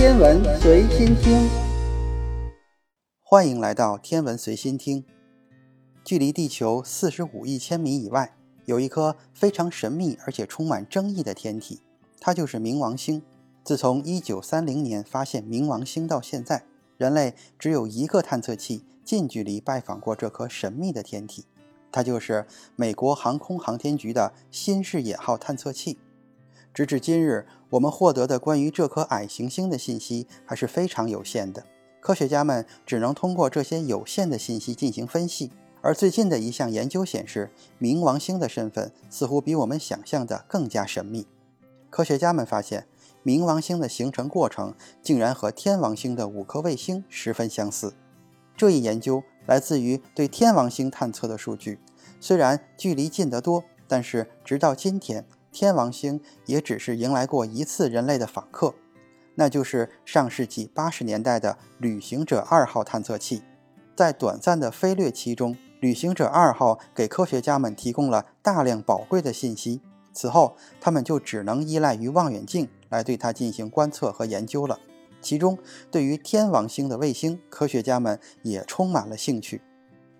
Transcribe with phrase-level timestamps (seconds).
[0.00, 1.46] 天文随心听，
[3.20, 5.04] 欢迎来到天文随心听。
[6.02, 8.34] 距离地球四十五亿千米以外，
[8.64, 11.82] 有一颗非常神秘而且充满争议的天体，
[12.18, 13.22] 它就是冥王星。
[13.62, 16.64] 自从一九三零年发现冥王星到现在，
[16.96, 21.44] 人类只有一个探测器近距离拜访过这颗神秘的天体，
[21.92, 25.98] 它就是美国航空航天局的新视野号探测器。
[26.72, 31.64] 直至今日，我们获得的关于这颗矮行星的信息还是非常有限的。
[32.00, 35.50] 科学家们只能通过这些有限的信息进行分析。
[35.82, 37.50] 而最近的一项研究显示，
[37.80, 41.26] 冥王星的身份似乎比我们想象的更加神秘。
[41.88, 42.86] 科学家们发现，
[43.24, 47.94] 冥王星的形成过程竟然和天王星的五颗卫星十分相似。
[48.56, 51.80] 这一研究来自于对天王星探测的数据，
[52.20, 55.26] 虽然距离近得多，但是直到今天。
[55.52, 58.74] 天王星也只是迎来过一次人类的访客，
[59.34, 63.42] 那就是上世纪八十年代的旅行者二号探测器。
[63.96, 69.80] 在短暂的飞掠期中，旅行者二号给科学家们提供了大量宝贵的信息。
[70.12, 74.78] 此后，他们就只能依赖于望远镜来对它进行观测和研究了。
[75.20, 75.58] 其中，
[75.90, 79.60] 对于天王星的卫星，科学家们也充满了兴趣。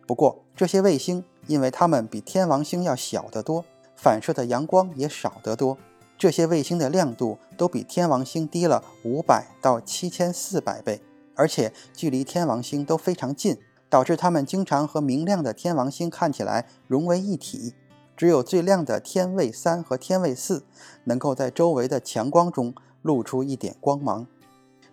[0.07, 3.65] 不过，这些卫星因为它们比天王星要小得多。
[4.03, 5.77] 反射的阳光也少得多，
[6.17, 11.03] 这些卫星的亮度都比天王星低了五百到七千四百倍，
[11.35, 13.59] 而且距离天王星都非常近，
[13.91, 17.75] 导致它们经常和明亮的天王星看起来融为一体。
[18.17, 20.65] 只有最亮的天卫三和天卫四
[21.05, 24.27] 能够在周围的强光中露出一点光芒。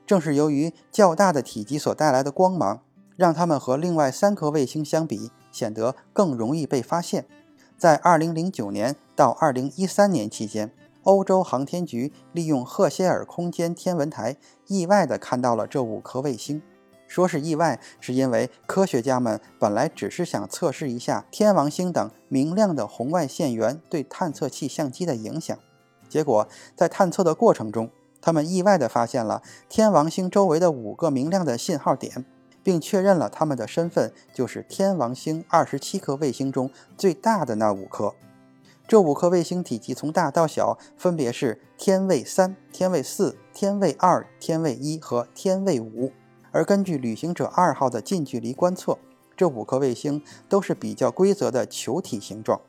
[0.05, 2.81] 正是由于较大的体积所带来的光芒，
[3.15, 7.25] 让它们和另外三颗卫星相比显得更容易被发现。
[7.77, 10.71] 在2009年到2013年期间，
[11.03, 16.61] 欧洲航天局利用赫歇尔空间天文台意外地看到了这五颗卫星。
[17.07, 25.57] 说是意外，是因为科学家们本来只是想测试一下天王星等明亮的红外线源对探测器相机的影响。
[26.09, 32.25] 结果在探测的过程中，他们意外地发现了天王星周围的五个明亮的信号点。
[32.67, 38.13] 并确认了他们的身份，就是天王星二十七颗卫星中最大的那五颗。
[38.85, 46.11] 这五颗卫星体积从大到小，分别是天卫三、天卫四、天卫二、天卫一和天卫五。
[46.51, 48.97] 而根据旅行者二号的近距离观测，
[49.37, 52.59] 这五颗卫星都是比较规则的球体形状，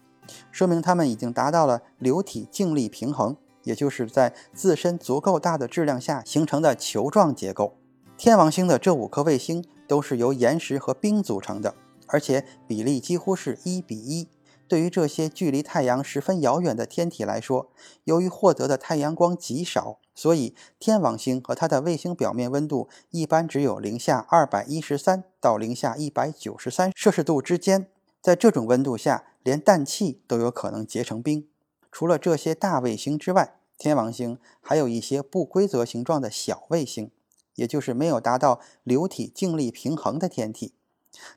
[0.52, 7.74] 说明它们已经达到了流体静力平衡，也就是在自身足够大的质量下形成的球状结构。
[8.16, 9.64] 天王星的这五颗卫星。
[9.88, 11.74] 都是由岩石和冰组成的，
[12.06, 14.28] 而且比例几乎是一比一。
[14.68, 17.72] 对于这些距离太阳十分遥远的天体来说，
[18.04, 27.88] 由于获得的太阳光极少，所以天王星和它的卫星表面温度一般只有零下二百一十三到零下一百九十三摄氏度之间。
[28.20, 31.48] 在这种温度下，连氮气都有可能结成冰。
[31.90, 37.10] 除了这些大卫星之外，天王星还有一些不规则形状的小卫星。
[37.58, 40.72] 也就是没有达到流体静力平衡的天体，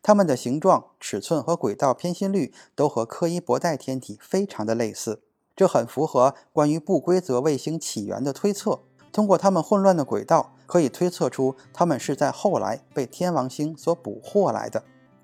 [0.03, 5.23] 它们的形状、尺寸和轨道偏心率都和柯伊伯带天体非常的类似，
[5.55, 8.81] 这很符合关于不规则卫星起源的推测。
[9.11, 14.83] 通过它们混乱的轨道，可以推测出它们是在后来被天王星所捕获来的。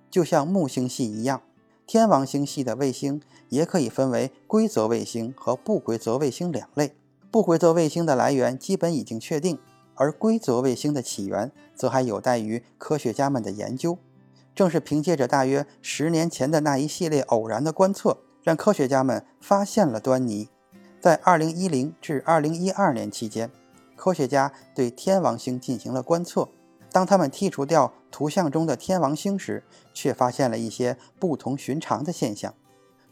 [0.10, 1.44] 就像木星系一样，
[1.86, 6.96] 天王星系的卫星也可以分为规则卫星和不规则卫星两类。
[7.30, 9.60] 不规则卫星的来源基本已经确定。
[9.98, 13.98] 而规则卫星的起源则还有待于科学家们的研究。
[14.56, 20.50] 正是凭借着大约十年前的那一系列偶然的观测，让科学家们发现了端倪。
[21.00, 23.52] 在2010至2012年期间，
[23.96, 26.50] 科学家对天王星进行了观测。
[26.92, 29.64] 当他们剔除掉图像中的天王星时，
[29.94, 32.54] 却发现了一些不同寻常的现象。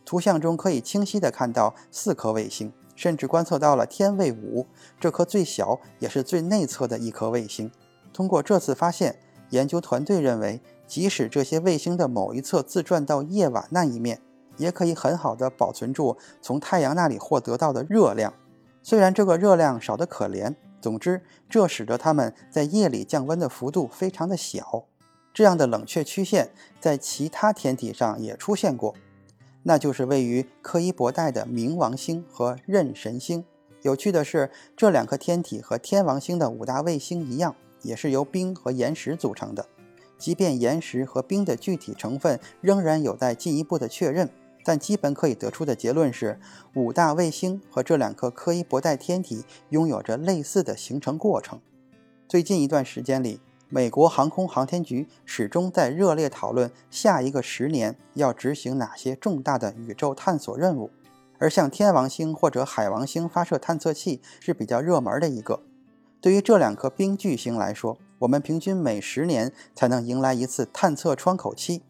[0.04, 2.74] 图像中可以清晰地看到四颗卫星。
[2.96, 4.66] 甚至观测到了天卫五
[5.00, 7.70] 这颗最小也是最内侧的一颗卫星。
[8.14, 9.20] 通过这次发现，
[9.50, 14.22] 研究团队认为，即使这些卫星的某一侧自转到夜晚那一面，
[14.58, 18.34] 也可以很好的保存住从太阳那里获得到的热量。
[18.82, 24.86] 虽然这个热量少得可怜，总之这使得它们在夜里降温的幅度非常的小。
[25.34, 28.96] 这样的冷却曲线在其他天体上也出现过。
[29.68, 33.44] 那就是位于柯伊伯带的冥王星和壬神星。
[33.82, 39.66] 有趣的是，这两颗天体和天王星的五大卫星一样，也是由冰和岩石组成的。
[40.20, 44.30] 即便岩石和冰的具体成分仍然有待进一步的确认，
[44.64, 46.40] 但基本可以得出的结论是，
[46.76, 51.60] 五大卫星和这两颗柯伊伯带天体拥有着类似的形成过程。
[52.28, 53.40] 最近一段时间里，
[53.76, 60.90] 美国航空航天局始终在热烈讨论下一个十年要执行哪些重大的宇宙探索任务，
[61.40, 65.60] 而向天王星或者海王星发射探测器是比较热门的一个。
[66.22, 71.84] 对于这两颗冰巨星来说，我们平均每十年才能迎来一次探测窗口期，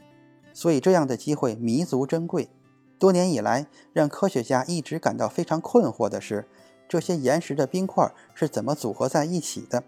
[0.54, 2.50] 所以这样的机会弥足珍贵。
[2.98, 6.48] 多年以来，让科学家一直感到非常困惑的是，
[6.90, 9.84] 这些岩石的冰块是怎么组合在一起的？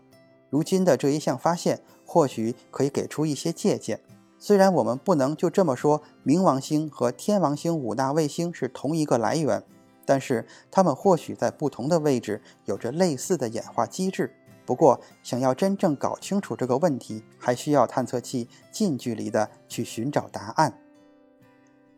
[0.49, 3.99] 如今的这一项发现，或许可以给出一些借鉴。
[4.39, 9.63] 虽然我们不能就这么说，冥王星和天王星五大卫星是同一个来源。
[10.05, 14.33] 但是它们或许在不同的位置有着类似的演化机制。
[14.65, 20.79] 不过，想要真正搞清楚这个问题，还需要探测器近距离的去寻找答案。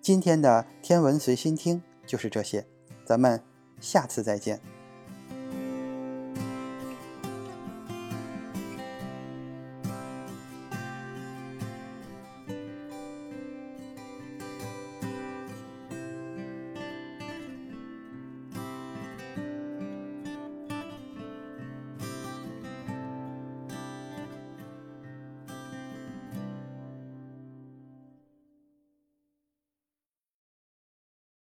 [0.01, 2.65] 今天的天文随心听就是这些，
[3.05, 3.43] 咱们
[3.79, 4.78] 下次再见。